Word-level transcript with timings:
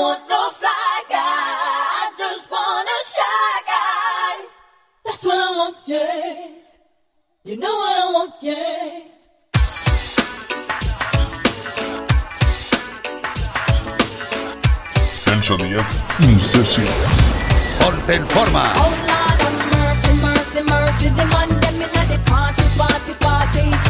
want 0.00 0.22
no 0.30 0.42
fly 0.60 1.02
guy. 1.10 1.18
I 2.00 2.12
just 2.20 2.50
want 2.50 2.88
a 2.96 2.98
shy 3.12 3.52
guy. 3.72 4.34
That's 5.04 5.24
what 5.26 5.38
I 5.46 5.50
want, 5.58 5.76
yeah. 5.84 6.46
You 7.44 7.56
know 7.62 7.74
what 7.82 7.96
I 8.04 8.06
want, 8.16 8.34
yeah. 8.40 9.00
Encho 15.32 15.56
Díaz 15.56 15.92
in. 16.22 16.88
Ponte 17.78 18.14
en 18.14 18.26
forma. 18.34 18.62
Oh 18.76 18.92
Lord 19.10 19.40
mercy, 19.74 20.12
mercy, 20.26 20.60
mercy. 20.72 21.08
The 21.18 21.24
man 21.32 21.50
them 21.62 21.80
inna 21.84 22.02
the 22.12 22.18
party, 22.30 22.64
party, 22.80 23.14
party. 23.26 23.89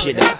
shit 0.00 0.16
up. 0.16 0.39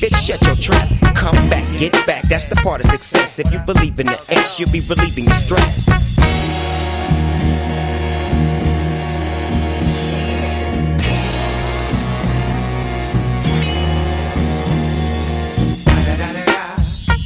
bitch, 0.00 0.16
shut 0.26 0.42
your 0.46 0.56
trap. 0.56 0.88
Come 1.14 1.48
back, 1.48 1.64
get 1.78 1.92
back, 2.06 2.22
that's 2.24 2.46
the 2.46 2.56
part 2.56 2.84
of 2.84 2.90
success. 2.90 3.38
If 3.38 3.52
you 3.52 3.58
believe 3.60 3.98
in 4.00 4.06
the 4.06 4.26
X, 4.28 4.58
you'll 4.60 4.70
be 4.70 4.80
relieving 4.80 5.24
the 5.24 5.34
stress. 5.34 5.86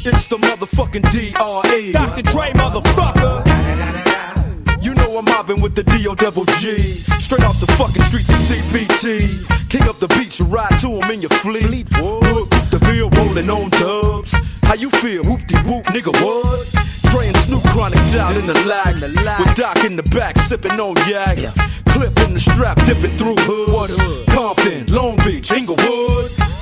It's 0.02 0.28
the 0.28 0.36
motherfucking 0.36 1.10
D.R.E. 1.12 1.92
Dr. 1.92 2.22
Dre, 2.22 2.50
motherfucker. 2.52 4.09
I'm 5.16 5.24
mobbing 5.24 5.60
with 5.60 5.74
the 5.74 5.82
D.O. 5.82 6.14
Devil 6.14 6.44
G. 6.58 6.78
Straight 7.18 7.44
off 7.44 7.58
the 7.58 7.66
fucking 7.78 8.02
streets 8.02 8.28
of 8.28 8.36
CBT. 8.36 9.42
King 9.68 9.82
up 9.88 9.96
the 9.96 10.08
beach, 10.18 10.38
you 10.38 10.46
ride 10.46 10.78
to 10.80 10.88
him 10.98 11.10
in 11.10 11.20
your 11.20 11.34
fleet. 11.42 11.90
Look, 11.98 12.50
the 12.70 12.78
veal 12.86 13.10
rolling 13.10 13.50
on 13.50 13.70
dubs. 13.70 14.34
How 14.62 14.74
you 14.74 14.90
feel? 14.90 15.22
Whoop 15.24 15.46
de 15.46 15.58
whoop, 15.66 15.84
nigga, 15.90 16.14
what? 16.22 16.66
Praying 17.10 17.34
Snoop 17.42 17.62
Chronic 17.74 17.98
down 18.14 18.34
in 18.36 18.46
the 18.46 18.58
lag. 18.70 18.94
With 19.40 19.56
Doc 19.56 19.82
in 19.84 19.96
the 19.96 20.06
back, 20.14 20.38
sipping 20.38 20.78
on 20.78 20.94
yak. 21.08 21.38
Yeah. 21.38 21.54
Clip 21.90 22.14
the 22.14 22.38
strap, 22.38 22.76
dipping 22.86 23.10
through 23.10 23.36
hood. 23.40 23.90
Compton, 24.30 24.86
Long 24.94 25.16
Beach, 25.26 25.50
Inglewood. 25.50 26.30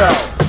out. 0.00 0.39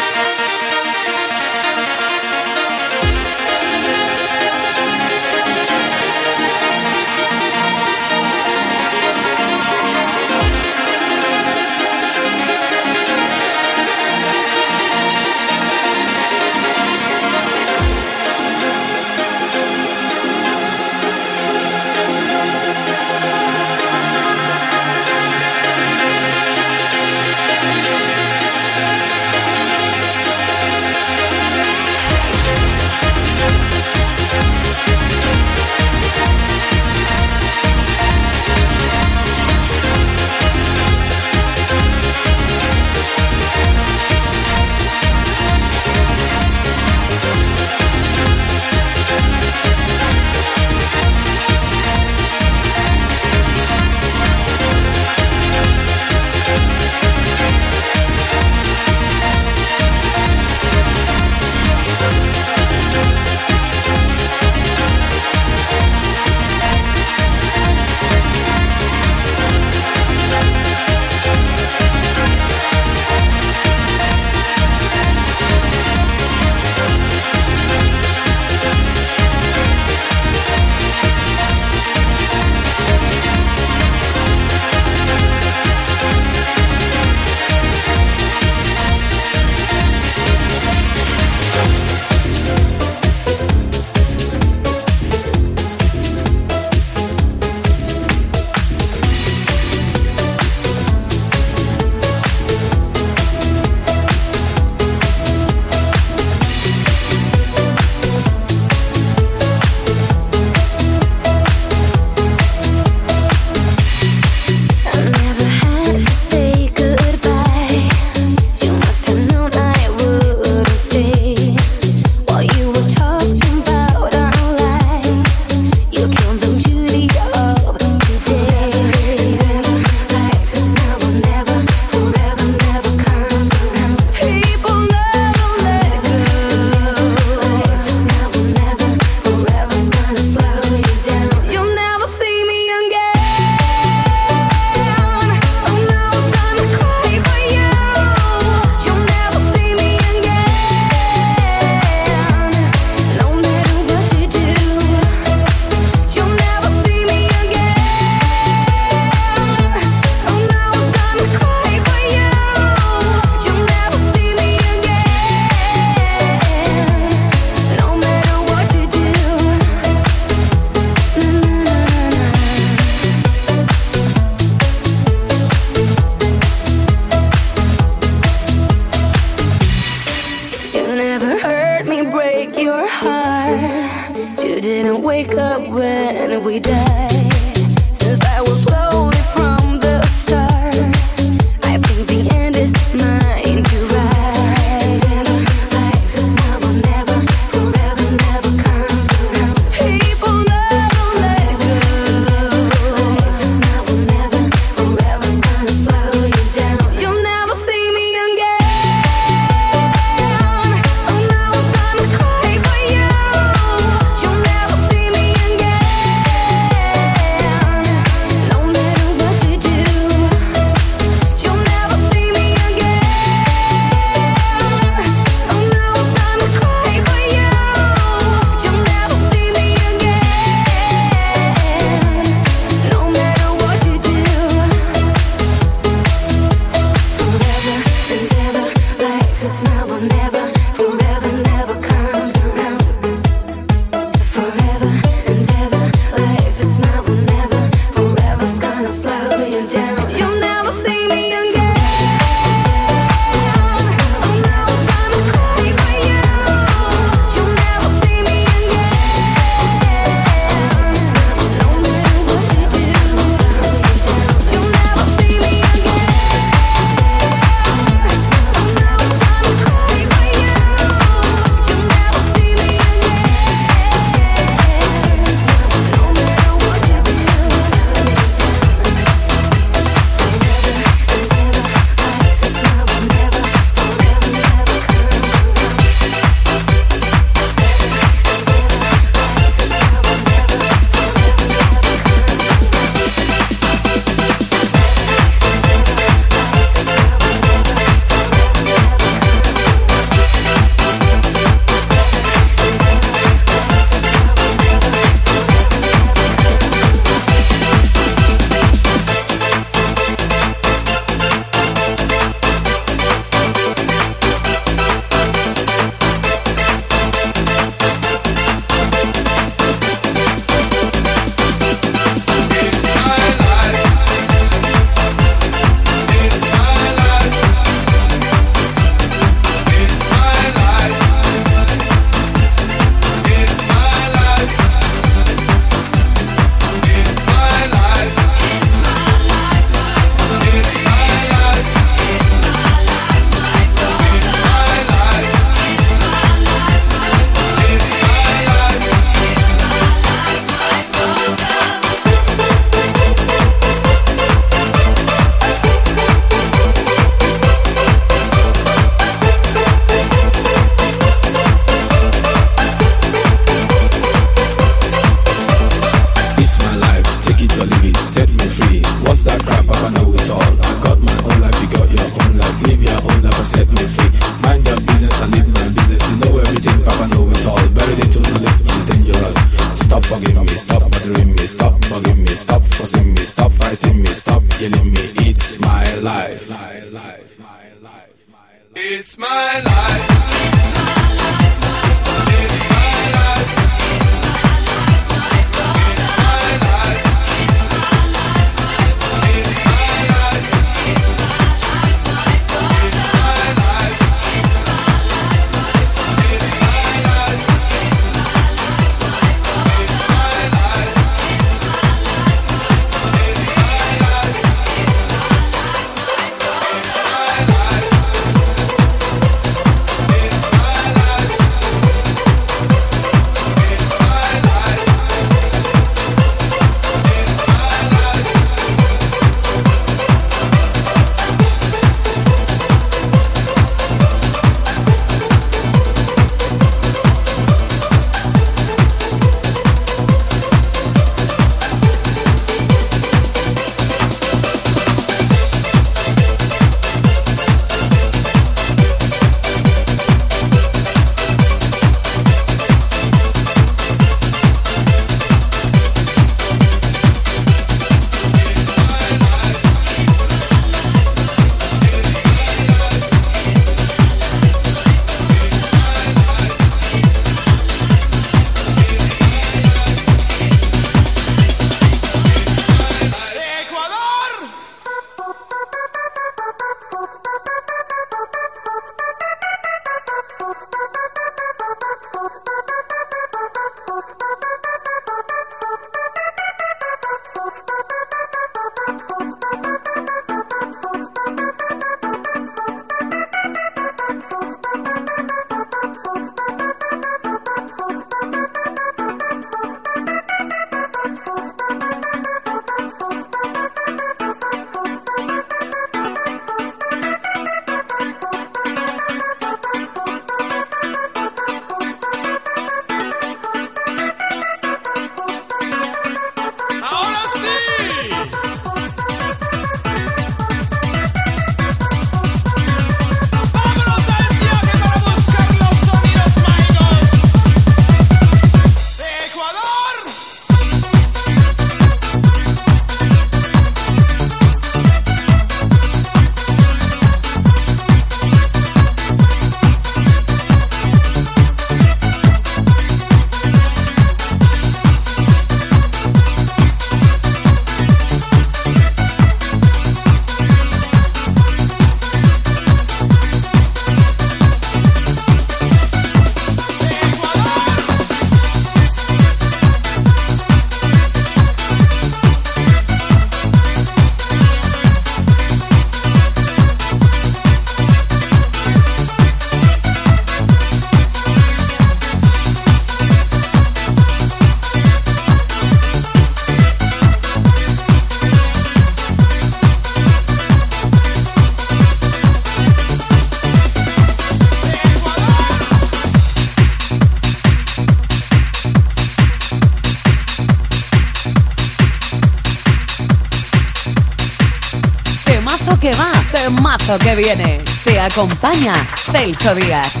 Que 596.99 597.15
viene. 597.15 597.59
Te 597.83 597.99
acompaña 597.99 598.73
Celso 599.11 599.55
Díaz. 599.55 600.00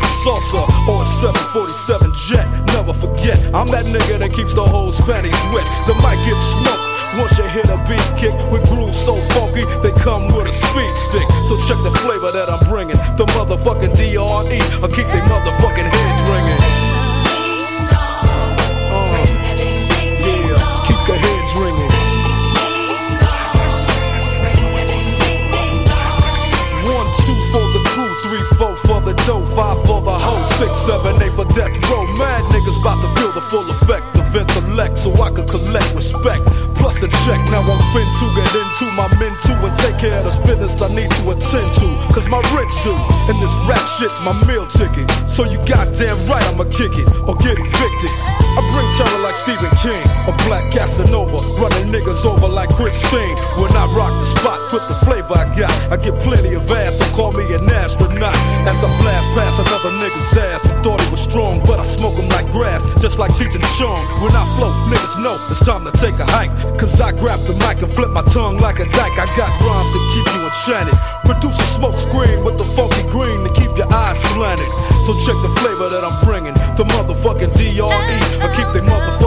and 0.00 0.14
salsa 0.24 0.64
or 0.88 1.02
a 1.02 1.06
747 1.20 2.12
jet. 2.16 2.46
Never 2.72 2.96
forget, 2.96 3.38
I'm 3.52 3.68
that 3.68 3.84
nigga 3.84 4.18
that 4.18 4.32
keeps 4.32 4.54
the 4.54 4.64
whole 4.64 4.92
panties 5.04 5.36
wet. 5.52 5.66
The 5.84 5.94
mic 6.00 6.16
gets 6.24 6.40
smoked. 6.56 6.88
Once 7.18 7.36
you 7.36 7.46
hit 7.50 7.68
a 7.68 7.76
beat 7.90 8.06
kick 8.16 8.34
with 8.50 8.64
grooves 8.70 8.96
so 8.96 9.14
funky, 9.36 9.66
they 9.82 9.92
come 10.00 10.24
with 10.32 10.46
a 10.48 10.54
speed 10.54 10.94
stick. 10.96 11.26
So 11.48 11.58
check 11.68 11.78
the 11.84 11.92
flavor 12.00 12.30
that 12.32 12.48
I'm 12.48 12.62
bringing. 12.70 12.96
The 13.18 13.26
motherfucking 13.36 13.94
Dre'll 14.80 14.88
keep 14.88 15.06
they 15.12 15.20
motherfucking 15.28 15.88
heads 15.90 16.20
ringing. 16.30 16.69
toe, 29.26 29.44
five 29.56 29.78
for 29.86 30.00
the 30.00 30.14
hoe, 30.14 30.44
six, 30.56 30.72
seven, 30.86 31.16
eight 31.22 31.34
for 31.34 31.48
death 31.56 31.72
row. 31.90 32.04
Mad 32.16 32.42
niggas 32.52 32.78
about 32.80 32.98
to 33.02 33.08
feel 33.18 33.32
the 33.32 33.44
full 33.50 33.66
effect 33.70 34.04
of 34.16 34.36
intellect 34.36 34.98
so 34.98 35.10
I 35.20 35.30
can 35.30 35.46
collect 35.46 35.90
respect. 35.94 36.42
Plus 36.78 37.02
a 37.02 37.08
check, 37.08 37.40
now 37.52 37.60
I'm 37.60 37.82
fin 37.92 38.06
to 38.06 38.26
get 38.36 38.50
into 38.56 38.86
my 38.96 39.08
men 39.20 39.34
too 39.44 39.56
and 39.60 39.74
take 39.84 39.98
care 39.98 40.16
of 40.16 40.24
the 40.24 40.34
business 40.46 40.80
I 40.80 40.88
need 40.94 41.10
to 41.20 41.22
attend 41.30 41.68
to. 41.82 41.88
Cause 42.14 42.28
my 42.28 42.40
rich 42.56 42.72
do, 42.82 42.94
and 43.28 43.36
this 43.42 43.54
rap 43.68 43.82
shit's 43.98 44.16
my 44.24 44.32
meal 44.48 44.66
ticket. 44.66 45.10
So 45.28 45.44
you 45.44 45.58
goddamn 45.68 46.16
right 46.28 46.44
I'ma 46.48 46.64
kick 46.72 46.96
it 46.96 47.08
or 47.28 47.36
get 47.36 47.58
evicted. 47.58 48.39
I 48.56 48.60
bring 48.74 48.88
terror 48.98 49.22
like 49.22 49.36
Stephen 49.38 49.70
King 49.78 50.02
or 50.26 50.34
Black 50.50 50.66
Casanova, 50.74 51.38
running 51.62 51.94
niggas 51.94 52.26
over 52.26 52.48
like 52.48 52.70
Christine. 52.74 53.36
When 53.54 53.70
I 53.78 53.86
rock 53.94 54.10
the 54.18 54.26
spot 54.26 54.58
with 54.74 54.82
the 54.90 54.98
flavor 55.06 55.38
I 55.38 55.46
got, 55.54 55.70
I 55.92 55.96
get 55.96 56.18
plenty 56.18 56.54
of 56.54 56.66
ass, 56.70 56.98
so 56.98 57.06
call 57.14 57.32
me 57.32 57.46
an 57.54 57.68
astronaut. 57.70 58.34
As 58.66 58.78
I 58.82 58.90
blast 59.02 59.28
past 59.38 59.56
another 59.62 59.94
nigga's 60.02 60.34
ass, 60.36 60.62
who 60.66 60.82
thought 60.82 61.00
he 61.00 61.08
was 61.10 61.22
strong, 61.22 61.62
but 61.62 61.78
I 61.78 61.84
smoke 61.84 62.18
him 62.18 62.28
like 62.34 62.50
grass, 62.50 62.82
just 63.00 63.18
like 63.18 63.30
Cheech 63.38 63.54
and 63.54 63.64
Chong. 63.78 63.98
When 64.18 64.34
I 64.34 64.42
flow, 64.58 64.72
niggas 64.90 65.22
know 65.22 65.38
it's 65.50 65.64
time 65.64 65.86
to 65.86 65.92
take 65.94 66.18
a 66.18 66.26
hike. 66.26 66.50
Cause 66.78 67.00
I 67.00 67.12
grab 67.12 67.38
the 67.46 67.54
mic 67.62 67.82
and 67.82 67.90
flip 67.90 68.10
my 68.10 68.22
tongue 68.34 68.58
like 68.58 68.80
a 68.82 68.86
dyke. 68.86 69.16
I 69.16 69.26
got 69.38 69.50
rhymes 69.62 69.90
to 69.94 70.00
keep 70.10 70.26
you 70.34 70.42
enchanted. 70.50 70.98
Produce 71.24 71.54
a 71.54 71.66
smoke 71.78 71.94
screen 71.94 72.42
with 72.42 72.58
the 72.58 72.66
funky 72.74 73.06
green 73.08 73.46
to 73.46 73.50
keep 73.54 73.70
your 73.78 73.86
eyes 73.94 74.18
slanted. 74.34 74.66
So 75.06 75.14
check 75.22 75.38
the 75.40 75.52
flavor 75.62 75.88
that 75.88 76.02
I'm 76.02 76.18
bringing. 76.26 76.54
The 76.74 76.84
motherfucking 76.84 77.54
DRE. 77.54 78.39
I 78.42 78.48
keep 78.54 78.72
they 78.72 78.80
motherfucking 78.80 79.19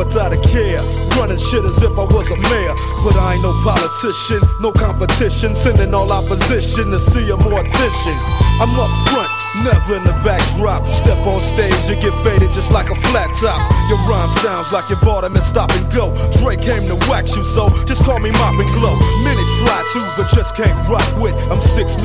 without 0.00 0.32
a 0.32 0.40
care. 0.48 0.80
Running 1.20 1.36
shit 1.36 1.64
as 1.64 1.76
if 1.84 1.92
I 1.92 2.04
was 2.08 2.26
a 2.32 2.38
mayor. 2.48 2.74
But 3.04 3.16
I 3.20 3.34
ain't 3.36 3.44
no 3.44 3.52
politician, 3.60 4.40
no 4.60 4.72
competition. 4.72 5.54
Sending 5.54 5.92
all 5.92 6.10
opposition 6.10 6.90
to 6.90 6.98
see 6.98 7.28
a 7.28 7.36
mortician. 7.36 8.16
I'm 8.60 8.72
up 8.80 8.92
front, 9.12 9.29
never 9.64 9.98
in 9.98 10.04
the 10.04 10.14
backdrop. 10.22 10.86
Step 10.86 11.18
on 11.26 11.40
stage, 11.40 11.74
you 11.88 11.96
get 11.98 12.14
faded 12.22 12.52
just 12.54 12.72
like 12.72 12.90
a 12.90 12.96
flat 13.10 13.28
top. 13.38 13.60
Your 13.90 13.98
rhyme 14.06 14.30
sounds 14.38 14.72
like 14.72 14.88
you 14.88 14.96
bought 15.02 15.22
them 15.22 15.34
and 15.34 15.42
stop 15.42 15.70
and 15.74 15.86
go. 15.92 16.14
Drake 16.38 16.62
came 16.62 16.86
to 16.86 16.96
wax 17.10 17.34
you, 17.36 17.42
so 17.42 17.68
just 17.84 18.04
call 18.04 18.18
me 18.18 18.30
Mop 18.30 18.54
and 18.54 18.70
Glo. 18.78 18.92
Minutes 19.26 19.54
fly 19.62 19.80
too, 19.92 20.06
but 20.16 20.26
just 20.30 20.54
can't 20.54 20.74
rock 20.88 21.06
with. 21.18 21.34
I'm 21.50 21.58
6'1, 21.58 22.00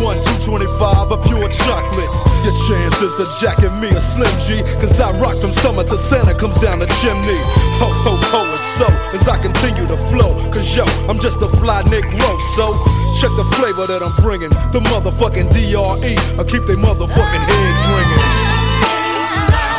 225, 0.46 1.12
a 1.12 1.18
pure 1.30 1.50
chocolate. 1.50 2.12
Your 2.46 2.56
chances 2.70 3.14
to 3.18 3.26
jacket 3.42 3.74
me 3.82 3.90
a 3.90 4.02
Slim 4.02 4.30
G, 4.46 4.62
cause 4.78 5.00
I 5.00 5.12
rock 5.18 5.38
from 5.38 5.52
summer 5.52 5.84
to 5.84 5.98
Santa 5.98 6.34
comes 6.34 6.60
down 6.62 6.80
the 6.80 6.90
chimney. 7.02 7.40
Ho, 7.82 7.90
ho, 8.06 8.14
ho, 8.30 8.42
and 8.46 8.66
so 8.78 8.88
as 9.18 9.28
I 9.28 9.38
continue 9.42 9.86
to 9.88 9.98
flow, 10.14 10.34
cause 10.54 10.76
yo, 10.76 10.86
I'm 11.10 11.20
just 11.20 11.42
a 11.42 11.50
fly 11.58 11.82
Negro, 11.90 12.30
so 12.54 12.74
check 13.18 13.34
the 13.38 13.48
flavor 13.58 13.86
that 13.90 14.02
I'm 14.06 14.14
bringing. 14.22 14.54
The 14.70 14.82
motherfucking 14.94 15.50
DRE, 15.54 16.14
I 16.38 16.44
keep 16.46 16.66
they 16.70 16.78
motherfucking 16.78 17.35
heads 17.42 17.82
ringing. 17.92 18.24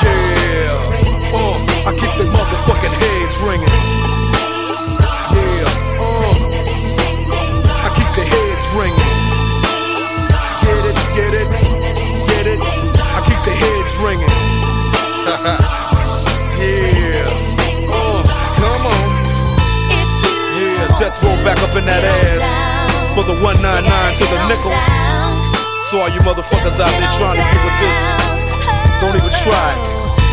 Yeah, 0.03 0.77
uh, 1.33 1.89
I 1.89 1.93
keep 1.97 2.13
they 2.19 2.29
motherfucking 2.29 2.95
heads 3.01 3.37
ringing. 3.41 3.73
Yeah, 5.33 5.69
uh, 6.03 6.35
I 7.81 7.89
keep 7.97 8.11
the 8.13 8.25
heads 8.29 8.67
ringing. 8.77 9.13
Get 10.65 10.85
it, 10.85 10.99
get 11.17 11.33
it, 11.33 11.49
get 12.29 12.47
it. 12.47 12.61
I 12.61 13.21
keep 13.25 13.41
the 13.49 13.55
heads 13.57 13.93
ringing. 14.05 14.35
yeah, 16.61 17.25
uh, 17.89 18.21
come 18.61 18.85
on. 18.85 19.09
Yeah, 20.57 20.99
Death 20.99 21.23
Row 21.23 21.37
back 21.45 21.59
up 21.63 21.75
in 21.77 21.85
that 21.87 22.05
ass 22.05 22.45
for 23.15 23.25
the 23.25 23.35
199 23.41 24.15
to 24.17 24.25
the 24.25 24.49
nickel. 24.49 25.26
So 25.87 26.03
all 26.03 26.11
you 26.11 26.19
motherfuckers 26.19 26.83
out 26.83 26.91
there 26.99 27.07
trying 27.15 27.39
to 27.39 27.47
get 27.47 27.63
with 27.63 27.79
this, 27.79 27.95
don't 28.99 29.15
even 29.15 29.31
try. 29.31 29.71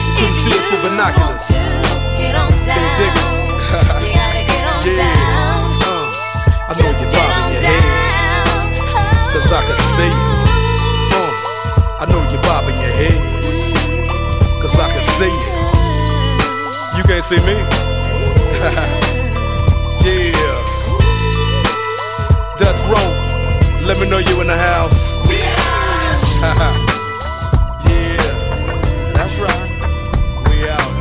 You 0.01 0.17
couldn't 0.17 0.33
see 0.33 0.49
us 0.49 0.65
with 0.65 0.81
binoculars. 0.81 1.45
They 2.17 2.25
dig 2.97 3.13
it. 3.13 3.29
yeah. 4.17 5.13
Uh, 5.85 6.09
I 6.65 6.73
know 6.73 6.89
you're 6.89 7.13
bobbing 7.13 7.53
your 7.53 7.61
head. 7.69 7.85
Cause 9.29 9.53
I 9.53 9.61
can 9.61 9.77
see 9.93 10.09
it. 10.09 10.17
Uh, 11.21 11.29
I 12.01 12.03
know 12.09 12.21
you're 12.33 12.41
bobbing 12.41 12.81
your 12.81 12.89
head. 12.89 13.13
Cause 14.59 14.73
I 14.79 14.89
can 14.89 15.05
see 15.05 15.29
it. 15.29 15.53
You 16.97 17.03
can't 17.05 17.23
see 17.23 17.37
me? 17.45 17.53
yeah. 20.01 20.57
Death 22.57 22.81
Row. 22.89 23.09
Let 23.85 23.99
me 23.99 24.09
know 24.09 24.17
you 24.17 24.41
in 24.41 24.47
the 24.47 24.57
house. 24.57 25.02
yeah. 27.87 28.19
That's 29.15 29.35
right. 29.39 29.63
We 30.49 30.67
out. 30.67 30.93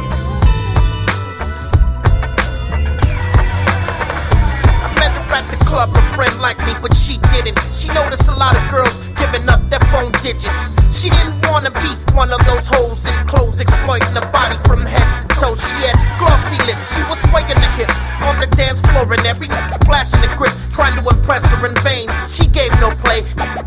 I 4.83 4.89
met 4.95 5.11
her 5.11 5.35
at 5.35 5.47
the 5.51 5.59
club, 5.65 5.91
a 5.95 6.03
friend 6.15 6.41
like 6.41 6.59
me, 6.65 6.75
but 6.81 6.95
she 6.95 7.19
didn't. 7.35 7.59
She 7.75 7.89
noticed 7.89 8.29
a 8.29 8.37
lot 8.37 8.57
of 8.57 8.63
girls 8.71 8.95
giving 9.19 9.49
up 9.49 9.61
their 9.69 9.83
phone 9.91 10.13
digits. 10.23 10.71
She 10.95 11.11
didn't 11.11 11.35
wanna 11.51 11.73
be 11.73 11.91
one 12.15 12.31
of 12.31 12.39
those 12.47 12.69
hoes 12.69 13.05
in 13.07 13.15
clothes 13.27 13.59
exploiting 13.59 14.15
the 14.15 14.23
body 14.31 14.57
from 14.69 14.87
head 14.87 15.09
to 15.23 15.27
toe. 15.35 15.57
She 15.57 15.75
had 15.83 15.99
glossy 16.23 16.59
lips, 16.71 16.87
she 16.95 17.03
was 17.11 17.19
swaying 17.27 17.59
the 17.59 17.71
hips 17.75 17.99
on 18.23 18.39
the 18.39 18.47
dance 18.55 18.81
floor 18.83 19.11
and 19.13 19.27
every 19.27 19.49
night 19.55 19.75
flashing 19.85 20.21
the 20.21 20.31
grip, 20.39 20.55
trying 20.73 20.95
to 20.95 21.03
impress 21.03 21.45
her 21.51 21.67
in 21.67 21.75
vain. 21.83 22.07
She 22.33 22.49
gave 22.49 22.73
no 22.81 22.89
play, 23.05 23.21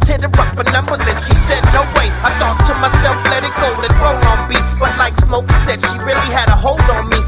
hit 0.10 0.22
her 0.26 0.30
numbers 0.74 1.02
and 1.06 1.20
she 1.22 1.36
said 1.36 1.62
no 1.70 1.86
way. 1.94 2.10
I 2.26 2.34
thought 2.42 2.58
to 2.66 2.74
myself, 2.82 3.18
let 3.30 3.46
it 3.46 3.54
go, 3.62 3.70
let 3.78 3.94
roll 4.02 4.18
on 4.18 4.50
beat. 4.50 4.66
But 4.82 4.98
like 4.98 5.14
Smokey 5.14 5.54
said, 5.62 5.78
she 5.86 5.98
really 6.02 6.30
had 6.34 6.50
a 6.50 6.58
hold 6.58 6.82
on 6.90 7.10
me. 7.10 7.25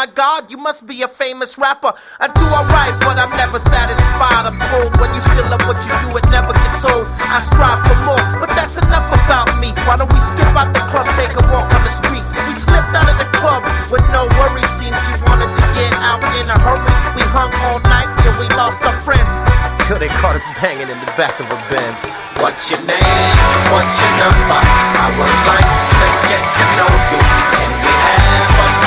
My 0.00 0.08
god, 0.16 0.48
you 0.48 0.56
must 0.56 0.88
be 0.88 1.04
a 1.04 1.08
famous 1.08 1.60
rapper. 1.60 1.92
I 2.24 2.32
do 2.32 2.40
alright, 2.56 2.96
but 3.04 3.20
I'm 3.20 3.28
never 3.36 3.60
satisfied. 3.60 4.48
I'm 4.48 4.56
cold 4.72 4.96
when 4.96 5.12
you 5.12 5.20
still 5.20 5.44
love 5.52 5.60
what 5.68 5.76
you 5.84 5.92
do, 6.00 6.08
it 6.16 6.24
never 6.32 6.56
gets 6.56 6.88
old. 6.88 7.04
I 7.28 7.36
strive 7.44 7.84
for 7.84 8.00
more, 8.08 8.24
but 8.40 8.48
that's 8.56 8.80
enough 8.80 9.12
about 9.12 9.52
me. 9.60 9.76
Why 9.84 10.00
don't 10.00 10.08
we 10.08 10.16
skip 10.24 10.48
out 10.56 10.72
the 10.72 10.80
club, 10.88 11.04
take 11.20 11.36
a 11.36 11.44
walk 11.52 11.68
on 11.76 11.84
the 11.84 11.92
streets? 11.92 12.32
We 12.48 12.56
slipped 12.56 12.96
out 12.96 13.12
of 13.12 13.20
the 13.20 13.28
club 13.36 13.60
with 13.92 14.00
no 14.08 14.24
worries. 14.40 14.72
Seems 14.72 14.96
she 15.04 15.12
wanted 15.28 15.52
to 15.52 15.64
get 15.76 15.92
out 16.00 16.24
in 16.32 16.48
a 16.48 16.56
hurry. 16.56 16.88
We 17.12 17.20
hung 17.36 17.52
all 17.68 17.84
night 17.84 18.08
till 18.24 18.32
we 18.40 18.48
lost 18.56 18.80
our 18.80 18.96
friends. 19.04 19.36
Till 19.84 20.00
they 20.00 20.08
caught 20.16 20.32
us 20.32 20.48
banging 20.64 20.88
in 20.88 20.96
the 20.96 21.12
back 21.20 21.36
of 21.44 21.46
a 21.52 21.60
Benz. 21.68 22.08
What's 22.40 22.72
your 22.72 22.80
name? 22.88 23.36
What's 23.68 24.00
your 24.00 24.12
number? 24.16 24.60
I 24.64 25.06
would 25.12 25.36
like 25.44 25.68
to 26.00 26.06
get 26.24 26.40
to 26.56 26.64
know 26.80 26.88
you. 26.88 27.79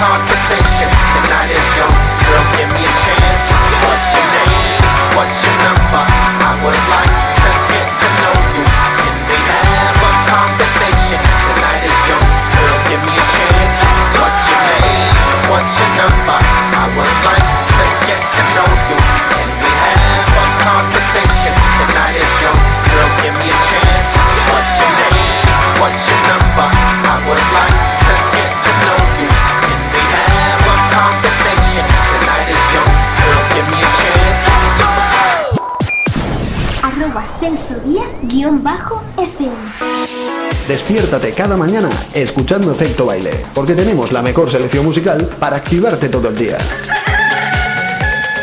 Conversation? 0.04 0.92
The 0.92 1.22
night 1.32 1.52
is 1.56 1.68
young, 1.80 1.96
girl, 2.28 2.46
give 2.60 2.70
me 2.76 2.84
a 2.84 2.94
chance. 3.00 3.46
What's 3.88 4.08
your 4.12 4.28
name? 4.36 4.84
What's 5.16 5.40
your 5.48 5.56
number? 5.64 6.04
I 6.04 6.52
would 6.60 6.82
like 6.92 7.16
to 7.40 7.52
get 7.72 7.88
to 7.88 8.10
know 8.20 8.36
you. 8.52 8.64
Can 9.00 9.16
we 9.32 9.38
have 9.48 9.96
a 9.96 10.12
conversation? 10.28 11.20
The 11.24 11.56
night 11.64 11.84
is 11.88 12.00
young, 12.04 12.28
girl, 12.60 12.80
give 12.92 13.02
me 13.08 13.16
a 13.16 13.26
chance. 13.32 13.80
What's 14.20 14.44
your 14.52 14.64
name? 14.76 15.16
What's 15.48 15.72
your 15.80 15.92
number? 15.96 16.40
I 16.84 16.86
would 17.00 17.16
like 17.24 17.48
to 17.80 17.84
get 18.04 18.20
to 18.20 18.44
know 18.60 18.70
you. 18.92 18.98
Can 19.32 19.50
we 19.56 19.72
have 19.88 20.28
a 20.36 20.46
conversation? 20.68 21.56
The 21.80 21.88
night 21.96 22.18
is 22.20 22.34
young, 22.44 22.62
girl, 22.92 23.10
give 23.24 23.36
me 23.40 23.48
a 23.48 23.60
chance. 23.72 24.12
What's 24.52 24.74
your 24.84 24.92
name? 25.00 25.48
What's 25.80 26.04
your 26.12 26.20
number? 26.28 26.68
I 27.08 27.16
would 27.24 27.46
like 27.56 27.83
Arroba 37.14 37.28
Celso 37.40 37.76
Díaz 37.86 38.08
guion 38.24 38.64
bajo 38.64 39.04
FM. 39.18 39.54
Despiértate 40.68 41.32
cada 41.32 41.56
mañana 41.56 41.90
escuchando 42.12 42.72
Efecto 42.72 43.06
Baile, 43.06 43.46
porque 43.54 43.76
tenemos 43.76 44.12
la 44.12 44.24
mejor 44.24 44.50
selección 44.50 44.84
musical 44.86 45.30
para 45.40 45.58
activarte 45.58 46.10
todo 46.10 46.30
el 46.30 46.36
día. 46.36 46.58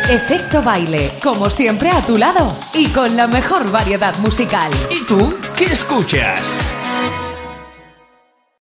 Efecto 0.08 0.62
baile, 0.62 1.10
como 1.22 1.50
siempre 1.50 1.90
a 1.90 2.00
tu 2.04 2.16
lado 2.16 2.56
y 2.74 2.86
con 2.88 3.16
la 3.16 3.26
mejor 3.26 3.70
variedad 3.72 4.16
musical. 4.18 4.70
¿Y 4.90 5.04
tú 5.04 5.34
qué 5.56 5.64
escuchas? 5.64 6.40